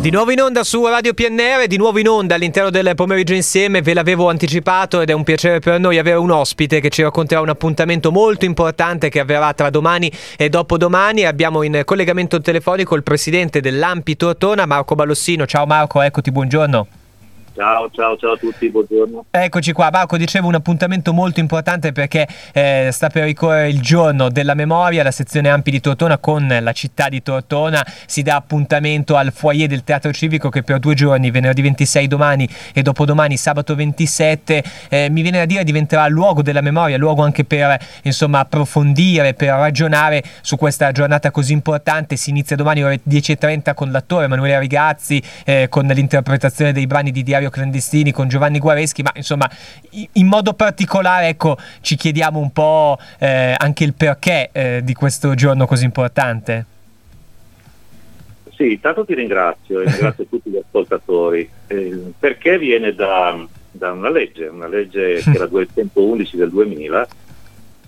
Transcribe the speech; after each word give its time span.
Di 0.00 0.10
nuovo 0.10 0.30
in 0.30 0.40
onda 0.40 0.62
su 0.62 0.86
Radio 0.86 1.12
PNR, 1.12 1.66
di 1.66 1.76
nuovo 1.76 1.98
in 1.98 2.08
onda 2.08 2.36
all'interno 2.36 2.70
del 2.70 2.92
pomeriggio 2.94 3.34
insieme, 3.34 3.82
ve 3.82 3.94
l'avevo 3.94 4.28
anticipato 4.28 5.00
ed 5.00 5.10
è 5.10 5.12
un 5.12 5.24
piacere 5.24 5.58
per 5.58 5.80
noi 5.80 5.98
avere 5.98 6.16
un 6.16 6.30
ospite 6.30 6.78
che 6.78 6.88
ci 6.88 7.02
racconterà 7.02 7.40
un 7.40 7.48
appuntamento 7.48 8.12
molto 8.12 8.44
importante 8.44 9.08
che 9.08 9.18
avverrà 9.18 9.52
tra 9.54 9.70
domani 9.70 10.10
e 10.36 10.48
dopodomani. 10.48 11.24
Abbiamo 11.24 11.64
in 11.64 11.82
collegamento 11.84 12.40
telefonico 12.40 12.94
il 12.94 13.02
presidente 13.02 13.60
dell'Ampi 13.60 14.16
Tortona, 14.16 14.66
Marco 14.66 14.94
Ballossino. 14.94 15.46
Ciao 15.46 15.66
Marco, 15.66 16.00
eccoti, 16.00 16.30
buongiorno. 16.30 16.86
Ciao, 17.58 17.90
ciao, 17.90 18.16
ciao 18.16 18.32
a 18.34 18.36
tutti, 18.36 18.70
buongiorno. 18.70 19.24
Eccoci 19.32 19.72
qua, 19.72 19.90
Marco, 19.90 20.16
dicevo 20.16 20.46
un 20.46 20.54
appuntamento 20.54 21.12
molto 21.12 21.40
importante 21.40 21.90
perché 21.90 22.24
eh, 22.52 22.90
sta 22.92 23.08
per 23.08 23.24
ricorrere 23.24 23.68
il 23.68 23.80
giorno 23.80 24.30
della 24.30 24.54
memoria, 24.54 25.02
la 25.02 25.10
sezione 25.10 25.48
Ampi 25.48 25.72
di 25.72 25.80
Tortona 25.80 26.18
con 26.18 26.46
la 26.60 26.70
città 26.70 27.08
di 27.08 27.20
Tortona 27.20 27.84
si 28.06 28.22
dà 28.22 28.36
appuntamento 28.36 29.16
al 29.16 29.32
foyer 29.32 29.66
del 29.66 29.82
Teatro 29.82 30.12
Civico 30.12 30.50
che 30.50 30.62
per 30.62 30.78
due 30.78 30.94
giorni, 30.94 31.32
venerdì 31.32 31.62
26 31.62 32.06
domani 32.06 32.48
e 32.72 32.82
dopodomani 32.82 33.36
sabato 33.36 33.74
27, 33.74 34.64
eh, 34.88 35.10
mi 35.10 35.22
viene 35.22 35.38
da 35.38 35.44
dire 35.44 35.64
diventerà 35.64 36.06
luogo 36.06 36.42
della 36.42 36.60
memoria, 36.60 36.96
luogo 36.96 37.24
anche 37.24 37.44
per 37.44 37.76
insomma 38.02 38.38
approfondire, 38.38 39.34
per 39.34 39.48
ragionare 39.48 40.22
su 40.42 40.56
questa 40.56 40.92
giornata 40.92 41.32
così 41.32 41.54
importante. 41.54 42.14
Si 42.14 42.30
inizia 42.30 42.54
domani 42.54 42.84
ore 42.84 43.00
10.30 43.04 43.74
con 43.74 43.90
l'attore 43.90 44.26
Emanuele 44.26 44.60
Rigazzi, 44.60 45.20
eh, 45.44 45.66
con 45.68 45.86
l'interpretazione 45.86 46.72
dei 46.72 46.86
brani 46.86 47.10
di 47.10 47.24
Diario 47.24 47.46
Clandestini 47.50 48.12
con 48.12 48.28
Giovanni 48.28 48.58
Guareschi, 48.58 49.02
ma 49.02 49.12
insomma 49.14 49.48
in 50.12 50.26
modo 50.26 50.52
particolare 50.54 51.28
ecco, 51.28 51.56
ci 51.80 51.96
chiediamo 51.96 52.38
un 52.38 52.50
po' 52.52 52.98
eh, 53.18 53.54
anche 53.56 53.84
il 53.84 53.94
perché 53.94 54.50
eh, 54.52 54.80
di 54.82 54.94
questo 54.94 55.34
giorno 55.34 55.66
così 55.66 55.84
importante. 55.84 56.64
Sì, 58.58 58.80
tanto 58.80 59.04
ti 59.04 59.14
ringrazio 59.14 59.80
e 59.80 59.84
ringrazio 59.84 60.26
tutti 60.28 60.50
gli 60.50 60.56
ascoltatori, 60.56 61.48
eh, 61.68 62.12
perché 62.18 62.58
viene 62.58 62.92
da, 62.92 63.46
da, 63.70 63.92
una 63.92 64.10
legge, 64.10 64.46
una 64.46 64.66
legge 64.66 65.22
che 65.22 65.30
era 65.30 65.46
211 65.48 66.36
del 66.36 66.50
2000, 66.50 67.08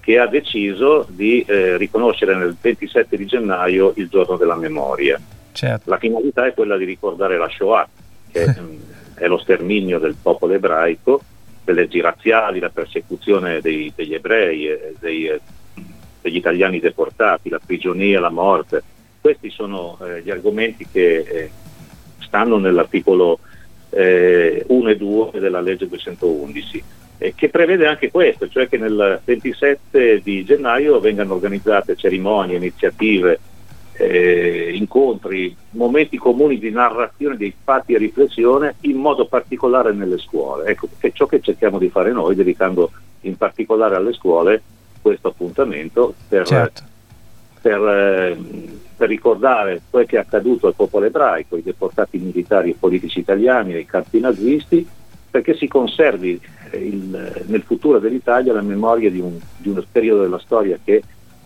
che 0.00 0.18
ha 0.18 0.26
deciso 0.26 1.06
di 1.08 1.44
eh, 1.46 1.76
riconoscere 1.76 2.36
nel 2.36 2.56
27 2.58 3.16
di 3.16 3.26
gennaio 3.26 3.92
il 3.96 4.08
giorno 4.08 4.36
della 4.36 4.54
memoria. 4.54 5.20
Certo. 5.52 5.90
La 5.90 5.98
finalità 5.98 6.46
è 6.46 6.54
quella 6.54 6.76
di 6.76 6.84
ricordare 6.84 7.36
la 7.36 7.48
Shoah, 7.48 7.88
che 8.30 8.44
è 9.20 9.28
lo 9.28 9.36
sterminio 9.36 9.98
del 9.98 10.16
popolo 10.20 10.54
ebraico, 10.54 11.20
le 11.66 11.72
leggi 11.74 12.00
razziali, 12.00 12.58
la 12.58 12.70
persecuzione 12.70 13.60
dei, 13.60 13.92
degli 13.94 14.14
ebrei, 14.14 14.66
dei, 14.98 15.26
eh, 15.26 15.40
degli 16.22 16.36
italiani 16.36 16.80
deportati, 16.80 17.50
la 17.50 17.60
prigionia, 17.64 18.18
la 18.18 18.30
morte. 18.30 18.82
Questi 19.20 19.50
sono 19.50 19.98
eh, 20.02 20.22
gli 20.22 20.30
argomenti 20.30 20.86
che 20.90 21.18
eh, 21.18 21.50
stanno 22.20 22.56
nell'articolo 22.56 23.40
eh, 23.90 24.64
1 24.66 24.88
e 24.88 24.96
2 24.96 25.38
della 25.38 25.60
legge 25.60 25.86
211 25.86 26.84
che 27.34 27.50
prevede 27.50 27.86
anche 27.86 28.10
questo, 28.10 28.48
cioè 28.48 28.66
che 28.66 28.78
nel 28.78 29.20
27 29.22 30.22
di 30.22 30.42
gennaio 30.42 31.00
vengano 31.00 31.34
organizzate 31.34 31.94
cerimonie, 31.94 32.56
iniziative, 32.56 33.38
eh, 34.00 34.70
incontri, 34.74 35.54
momenti 35.72 36.16
comuni 36.16 36.58
di 36.58 36.70
narrazione 36.70 37.36
dei 37.36 37.54
fatti 37.62 37.92
e 37.92 37.98
riflessione, 37.98 38.76
in 38.82 38.96
modo 38.96 39.26
particolare 39.26 39.92
nelle 39.92 40.16
scuole. 40.16 40.64
Ecco, 40.70 40.88
è 40.98 41.12
ciò 41.12 41.26
che 41.26 41.40
cerchiamo 41.40 41.78
di 41.78 41.90
fare 41.90 42.10
noi, 42.10 42.34
dedicando 42.34 42.90
in 43.22 43.36
particolare 43.36 43.96
alle 43.96 44.14
scuole 44.14 44.62
questo 45.02 45.28
appuntamento 45.28 46.14
per, 46.28 46.46
certo. 46.46 46.82
per, 47.60 47.80
eh, 47.82 48.38
per 48.96 49.08
ricordare 49.08 49.82
quel 49.90 50.06
che 50.06 50.16
è 50.16 50.20
accaduto 50.20 50.66
al 50.66 50.74
popolo 50.74 51.04
ebraico, 51.04 51.56
i 51.56 51.62
deportati 51.62 52.16
militari 52.16 52.70
e 52.70 52.76
politici 52.78 53.18
italiani, 53.18 53.74
ai 53.74 53.84
campi 53.84 54.18
nazisti, 54.18 54.86
perché 55.30 55.54
si 55.54 55.68
conservi 55.68 56.40
eh, 56.70 56.78
il, 56.78 57.44
nel 57.46 57.62
futuro 57.62 57.98
dell'Italia 57.98 58.54
la 58.54 58.62
memoria 58.62 59.10
di 59.10 59.20
un, 59.20 59.38
di 59.58 59.68
un 59.68 59.84
periodo 59.92 60.22
della 60.22 60.38
storia 60.38 60.78
che 60.82 61.02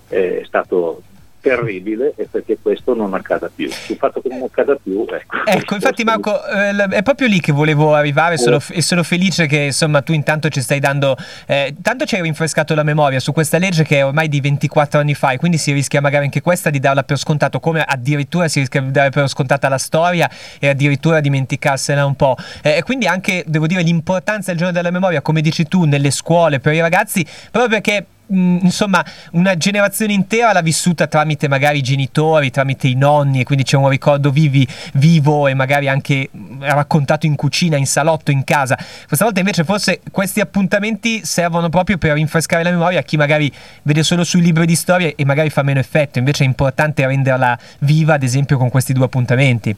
è 0.07 0.43
stato 0.45 1.03
terribile 1.45 2.15
e 2.17 2.27
perché 2.31 2.57
questo 2.61 2.95
non 2.95 3.13
accada 3.13 3.51
più. 3.55 3.71
Sul 3.71 3.97
fatto 3.97 4.23
che 4.23 4.29
non 4.31 4.45
accada 4.45 4.75
più, 4.83 5.07
ecco. 5.11 5.37
Ecco, 5.45 5.75
infatti 5.75 6.03
Marco, 6.03 6.43
eh, 6.47 6.71
è 6.89 7.03
proprio 7.03 7.29
lì 7.29 7.39
che 7.39 7.53
volevo 7.53 7.95
arrivare 7.95 8.39
sono, 8.39 8.59
e 8.71 8.81
sono 8.81 9.03
felice 9.03 9.47
che 9.47 9.59
insomma 9.59 10.01
tu 10.01 10.15
intanto 10.15 10.49
ci 10.49 10.63
stai 10.63 10.81
dando, 10.81 11.15
eh, 11.47 11.75
tanto 11.83 12.07
ci 12.07 12.15
hai 12.15 12.23
rinfrescato 12.23 12.75
la 12.75 12.83
memoria 12.83 13.21
su 13.21 13.33
questa 13.33 13.59
legge 13.59 13.85
che 13.85 13.99
è 13.99 14.07
ormai 14.07 14.29
di 14.29 14.41
24 14.41 15.01
anni 15.01 15.13
fa 15.13 15.33
e 15.33 15.37
quindi 15.37 15.59
si 15.59 15.73
rischia 15.73 16.01
magari 16.01 16.25
anche 16.25 16.41
questa 16.41 16.71
di 16.71 16.81
darla 16.81 17.03
per 17.03 17.19
scontato, 17.19 17.61
come 17.61 17.85
addirittura 17.87 18.49
si 18.49 18.61
rischia 18.61 18.81
di 18.81 18.91
dare 18.91 19.11
per 19.11 19.29
scontata 19.29 19.69
la 19.69 19.79
storia 19.79 20.31
e 20.59 20.69
addirittura 20.69 21.21
dimenticarsela 21.21 22.07
un 22.07 22.15
po'. 22.15 22.37
Eh, 22.63 22.83
quindi 22.85 23.07
anche, 23.07 23.45
devo 23.47 23.67
dire, 23.67 23.83
l'importanza 23.83 24.49
del 24.49 24.57
giorno 24.57 24.73
della 24.73 24.91
memoria, 24.91 25.21
come 25.21 25.43
dici 25.43 25.65
tu, 25.65 25.85
nelle 25.85 26.11
scuole, 26.11 26.59
per 26.59 26.73
i 26.73 26.81
ragazzi, 26.81 27.27
proprio 27.51 27.69
perché 27.69 28.07
Mm, 28.33 28.61
insomma 28.63 29.05
una 29.33 29.55
generazione 29.55 30.15
intera 30.15 30.55
l'ha 30.55 30.63
vissuta 30.63 31.07
tramite 31.07 31.47
magari 31.47 31.79
i 31.79 31.83
genitori, 31.83 32.51
tramite 32.51 32.89
i 32.89 32.95
nonni 32.95 33.41
e 33.41 33.45
quindi 33.45 33.65
c'è 33.65 33.77
un 33.77 33.91
ricordo 33.91 34.31
vivi, 34.31 34.67
vivo 34.95 35.47
e 35.47 35.53
magari 35.53 35.89
anche 35.89 36.31
mm, 36.35 36.63
raccontato 36.63 37.27
in 37.27 37.37
cucina, 37.37 37.77
in 37.77 37.85
salotto, 37.85 38.31
in 38.31 38.43
casa. 38.45 38.79
Questa 39.07 39.27
volta 39.27 39.41
invece 39.41 39.65
forse 39.65 40.01
questi 40.11 40.41
appuntamenti 40.41 41.23
servono 41.23 41.69
proprio 41.69 41.99
per 41.99 42.15
rinfrescare 42.15 42.63
la 42.63 42.71
memoria 42.71 43.01
a 43.01 43.03
chi 43.03 43.19
magari 43.19 43.53
vede 43.83 44.03
solo 44.03 44.25
sui 44.25 44.41
libri 44.41 44.65
di 44.65 44.75
storia 44.75 45.13
e 45.15 45.25
magari 45.27 45.51
fa 45.51 45.63
meno 45.63 45.81
effetto, 45.81 46.19
invece 46.19 46.45
è 46.45 46.47
importante 46.47 47.07
renderla 47.07 47.59
viva 47.81 48.15
ad 48.15 48.23
esempio 48.23 48.57
con 48.57 48.71
questi 48.71 48.95
due 48.95 49.05
appuntamenti. 49.05 49.77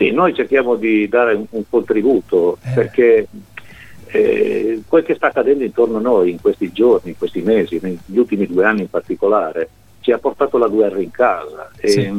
Sì, 0.00 0.10
noi 0.12 0.34
cerchiamo 0.34 0.76
di 0.76 1.06
dare 1.10 1.34
un, 1.34 1.44
un 1.50 1.64
contributo 1.68 2.56
eh. 2.62 2.70
perché 2.70 3.26
eh, 4.12 4.82
quel 4.86 5.04
che 5.04 5.14
sta 5.14 5.28
accadendo 5.28 5.64
intorno 5.64 5.98
a 5.98 6.00
noi 6.00 6.30
in 6.30 6.40
questi 6.40 6.72
giorni, 6.72 7.10
in 7.10 7.18
questi 7.18 7.42
mesi, 7.42 7.78
negli 7.80 8.18
ultimi 8.18 8.46
due 8.46 8.64
anni 8.64 8.82
in 8.82 8.90
particolare, 8.90 9.68
ci 10.00 10.12
ha 10.12 10.18
portato 10.18 10.58
la 10.58 10.68
guerra 10.68 11.00
in 11.00 11.10
casa 11.10 11.70
e, 11.76 11.88
sì. 11.88 12.12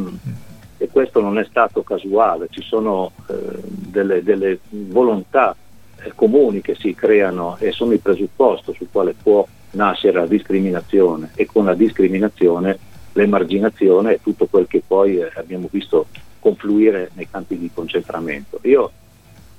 e 0.78 0.88
questo 0.90 1.20
non 1.20 1.38
è 1.38 1.46
stato 1.46 1.84
casuale, 1.84 2.48
ci 2.50 2.62
sono 2.62 3.12
eh, 3.28 3.34
delle, 3.64 4.24
delle, 4.24 4.60
volontà 4.70 5.56
eh, 6.04 6.12
comuni 6.16 6.62
che 6.62 6.76
si 6.76 6.94
creano 6.94 7.58
e 7.60 7.72
sono 7.72 7.94
il 7.94 8.00
presupposto 8.00 8.74
sul 8.74 8.88
quale 8.92 9.16
può 9.22 9.46
nascere 9.72 10.20
la 10.20 10.28
discriminazione 10.28 11.32
e 11.36 11.46
con 11.46 11.66
la 11.66 11.74
discriminazione 11.74 12.78
l'emarginazione 13.14 14.14
e 14.14 14.20
tutto 14.22 14.46
quel 14.46 14.68
che 14.68 14.82
poi 14.86 15.18
eh, 15.18 15.32
abbiamo 15.36 15.68
visto 15.70 16.08
confluire 16.40 17.12
nei 17.14 17.30
campi 17.30 17.58
di 17.58 17.70
concentramento. 17.74 18.60
Io 18.64 18.92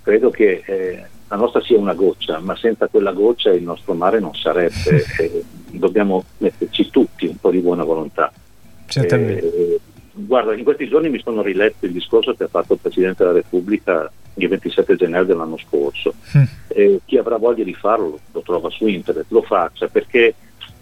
credo 0.03 0.31
che 0.31 0.63
eh, 0.65 1.05
la 1.33 1.39
nostra 1.39 1.63
sia 1.63 1.79
una 1.79 1.95
goccia, 1.95 2.41
ma 2.41 2.55
senza 2.57 2.89
quella 2.89 3.13
goccia 3.13 3.51
il 3.53 3.63
nostro 3.63 3.95
mare 3.95 4.21
non 4.21 4.35
sarebbe. 4.35 5.03
eh, 5.19 5.43
dobbiamo 5.71 6.25
metterci 6.39 6.91
tutti 6.91 7.27
un 7.27 7.37
po' 7.37 7.51
di 7.51 7.61
buona 7.61 7.85
volontà. 7.85 8.31
Eh, 8.95 9.81
guarda, 10.13 10.55
in 10.55 10.63
questi 10.63 10.87
giorni 10.89 11.09
mi 11.09 11.23
sono 11.23 11.41
riletto 11.41 11.87
il 11.87 11.93
discorso 11.93 12.35
che 12.35 12.45
ha 12.45 12.49
fatto 12.49 12.75
il 12.75 12.81
Presidente 12.81 13.25
della 13.25 13.37
Repubblica 13.37 14.13
il 14.35 14.49
27 14.49 14.95
gennaio 14.97 15.25
dell'anno 15.25 15.57
scorso. 15.57 16.13
Mm. 16.37 16.43
Eh, 16.69 17.01
chi 17.07 17.17
avrà 17.17 17.39
voglia 17.39 17.65
di 17.65 17.75
farlo 17.75 18.19
lo 18.31 18.43
trova 18.43 18.69
su 18.69 18.87
internet, 18.87 19.25
lo 19.29 19.41
faccia 19.41 19.89
perché 19.89 20.35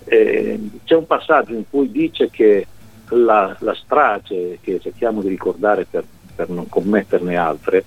eh, 0.04 0.60
c'è 0.82 0.96
un 0.96 1.06
passaggio 1.06 1.52
in 1.52 1.62
cui 1.70 1.92
dice 1.92 2.28
che 2.28 2.66
la, 3.10 3.56
la 3.60 3.74
strage 3.74 4.58
che 4.60 4.80
cerchiamo 4.80 5.22
di 5.22 5.28
ricordare 5.28 5.86
per, 5.88 6.04
per 6.34 6.48
non 6.48 6.68
commetterne 6.68 7.36
altre 7.36 7.84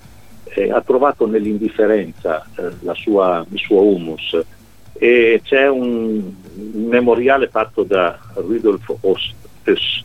eh, 0.54 0.70
ha 0.70 0.80
trovato 0.80 1.26
nell'indifferenza 1.26 2.46
eh, 2.56 2.94
sua, 2.94 3.44
il 3.50 3.58
suo 3.58 3.82
humus 3.82 4.40
e 4.92 5.40
c'è 5.42 5.68
un 5.68 6.32
memoriale 6.72 7.48
fatto 7.48 7.82
da 7.82 8.18
Rudolf 8.34 8.94
Ostes, 9.00 10.04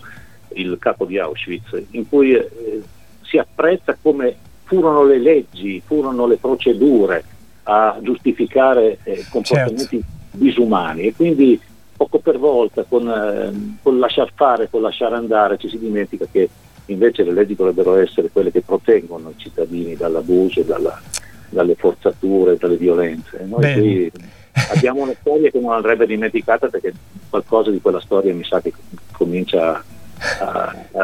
il 0.54 0.78
capo 0.80 1.06
di 1.06 1.20
Auschwitz, 1.20 1.80
in 1.92 2.10
cui 2.10 2.34
eh, 2.34 2.82
si 3.22 3.38
apprezza 3.38 3.96
come 4.02 4.36
furono 4.64 5.04
le 5.04 5.20
leggi, 5.20 5.82
furono 5.86 6.26
le 6.26 6.38
procedure 6.38 7.24
a 7.64 7.98
giustificare 8.02 8.98
eh, 9.04 9.26
comportamenti 9.30 10.00
certo. 10.00 10.06
disumani 10.32 11.04
e 11.04 11.14
quindi 11.14 11.60
poco 11.96 12.18
per 12.18 12.40
volta 12.40 12.84
con, 12.84 13.08
eh, 13.08 13.78
con 13.84 14.00
lasciar 14.00 14.32
fare, 14.34 14.70
con 14.70 14.82
lasciare 14.82 15.16
andare 15.16 15.58
ci 15.58 15.70
si 15.70 15.78
dimentica 15.78 16.26
che 16.32 16.50
invece 16.92 17.24
le 17.24 17.34
leggi 17.34 17.56
dovrebbero 17.56 17.96
essere 17.96 18.30
quelle 18.32 18.52
che 18.52 18.62
proteggono 18.62 19.30
i 19.30 19.40
cittadini 19.40 19.96
dall'abuso, 19.96 20.62
dalla, 20.62 21.00
dalle 21.50 21.76
forzature, 21.76 22.58
dalle 22.58 22.78
violenze. 22.78 23.46
Noi 23.46 23.74
qui 23.74 24.12
abbiamo 24.72 25.02
una 25.02 25.16
storia 25.20 25.50
che 25.50 25.60
non 25.60 25.74
andrebbe 25.74 26.06
dimenticata 26.06 26.68
perché 26.68 26.94
qualcosa 27.30 27.72
di 27.72 27.82
quella 27.82 28.02
storia 28.02 28.34
mi 28.34 28.44
sa 28.44 28.62
che 28.62 28.74
comincia 29.12 29.84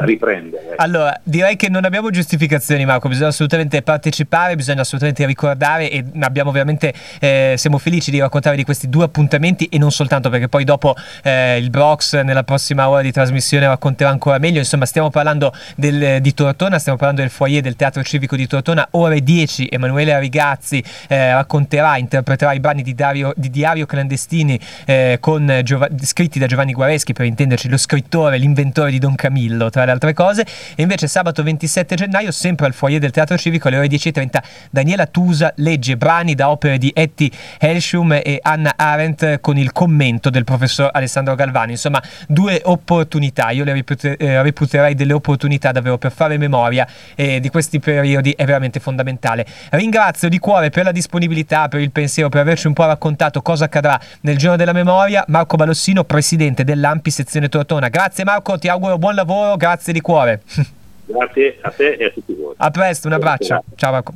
riprendere. 0.02 0.76
Allora, 0.78 1.20
direi 1.24 1.56
che 1.56 1.70
non 1.70 1.86
abbiamo 1.86 2.10
giustificazioni 2.10 2.86
Marco, 2.86 3.08
bisogna 3.08 3.30
assolutamente 3.30 3.82
partecipare, 3.82 4.56
bisogna 4.56 4.82
assolutamente 4.82 5.26
ricordare 5.26 5.90
e 5.90 6.04
abbiamo 6.20 6.52
veramente, 6.52 6.94
eh, 7.20 7.56
siamo 7.58 7.78
felici 7.78 8.12
di 8.12 8.20
raccontare 8.20 8.56
di 8.56 8.64
questi 8.64 8.90
due 8.90 9.06
appuntamenti 9.06 9.66
e 9.66 9.78
non 9.78 9.92
soltanto 9.92 10.30
perché 10.30 10.48
poi 10.48 10.64
dopo 10.64 10.96
eh, 11.24 11.58
il 11.58 11.70
Brox 11.70 12.22
nella 12.22 12.44
prossima 12.44 12.90
ora 12.90 13.02
di 13.02 13.12
trasmissione 13.12 13.68
racconterà 13.68 14.10
ancora 14.10 14.38
meglio, 14.38 14.60
insomma 14.60 14.86
stiamo 14.86 15.10
parlando 15.10 15.54
del, 15.76 16.22
di 16.22 16.34
Tortona, 16.34 16.80
stiamo 16.80 16.98
parlando 16.98 17.22
del 17.22 17.32
foyer 17.32 17.62
del 17.62 17.76
Teatro 17.76 18.04
Civico 18.04 18.36
di 18.36 18.48
Tortona, 18.48 18.88
ore 18.92 19.22
10 19.22 19.70
Emanuele 19.72 20.20
Rigazzi 20.20 20.84
eh, 21.08 21.34
racconterà, 21.34 21.98
interpreterà 21.98 22.54
i 22.54 22.60
brani 22.60 22.82
di, 22.82 22.94
Dario, 22.94 23.34
di 23.36 23.50
Diario 23.50 23.86
Clandestini 23.86 24.60
eh, 24.86 25.18
con 25.20 25.62
Giov- 25.64 26.04
scritti 26.04 26.40
da 26.40 26.46
Giovanni 26.46 26.74
Guareschi, 26.74 27.14
per 27.14 27.26
intenderci 27.26 27.70
lo 27.70 27.78
scrittore, 27.78 28.38
l'inventore 28.38 28.92
di 28.92 29.00
Don 29.00 29.16
Camillo, 29.26 29.72
tra 29.72 29.86
le 29.86 29.92
altre 29.92 30.14
cose, 30.14 30.46
e 30.76 30.84
invece 30.84 31.08
sabato 31.08 31.42
27 31.42 31.96
gennaio, 31.96 32.32
sempre 32.32 32.68
al 32.68 32.74
foyer 32.74 33.00
del 33.00 33.10
Teatro 33.10 33.36
Civico 33.38 33.68
alle 33.70 33.78
ore 33.78 33.88
10.30, 33.88 34.28
Daniela 34.70 35.08
Tusa 35.08 35.52
legge 35.58 35.98
brani 35.98 36.36
da 36.36 36.52
opere 36.52 36.78
di 36.78 36.92
Etty 36.94 37.32
Helshum 37.58 38.14
e 38.14 38.40
Anna 38.44 38.74
Arendt 38.76 39.40
con 39.42 39.58
il 39.58 39.72
commento 39.72 40.30
del 40.30 40.44
professor 40.44 40.92
Alessandro 40.94 41.34
Galvani, 41.34 41.72
insomma 41.72 42.02
due 42.28 42.62
opportunità, 42.64 43.50
io 43.50 43.64
le 43.64 43.74
repute- 43.74 44.16
eh, 44.18 44.44
reputerei 44.44 44.94
delle 44.94 45.14
opportunità 45.14 45.72
davvero 45.72 45.98
per 45.98 46.12
fare 46.12 46.38
memoria 46.38 46.88
eh, 47.16 47.40
di 47.40 47.50
questi 47.50 47.80
periodi, 47.80 48.32
è 48.38 48.46
veramente 48.46 48.80
fondamentale. 48.80 49.44
Ringrazio 49.72 50.30
di 50.30 50.38
cuore 50.38 50.70
per 50.70 50.84
la 50.84 50.92
disponibilità, 50.92 51.68
per 51.68 51.80
il 51.80 51.92
pensiero, 51.92 52.30
per 52.30 52.42
averci 52.42 52.68
un 52.68 52.74
po' 52.74 52.86
raccontato 52.86 53.42
cosa 53.42 53.66
accadrà 53.66 54.00
nel 54.22 54.38
giorno 54.38 54.58
della 54.58 54.74
memoria, 54.74 55.24
Marco 55.30 55.56
Balossino, 55.56 56.04
presidente 56.04 56.64
dell'Ampi 56.64 57.10
sezione 57.10 57.50
Tortona. 57.50 57.88
Grazie 57.90 58.24
Marco, 58.24 58.60
ti 58.60 58.68
auguro 58.68 59.00
buon 59.24 59.38
lavoro, 59.40 59.58
grazie 59.58 59.94
di 59.94 60.02
cuore. 60.02 60.42
Grazie 61.06 61.58
a 61.62 61.70
te 61.70 61.94
e 61.94 62.06
a 62.06 62.10
tutti 62.10 62.34
voi. 62.34 62.54
A 62.58 62.72
presto, 62.72 63.08
un 63.08 63.14
abbraccio. 63.14 63.64
Ciao 63.76 63.92
Marco. 63.92 64.14